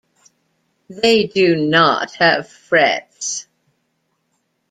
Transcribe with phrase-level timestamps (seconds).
[0.89, 3.45] They do not have frets.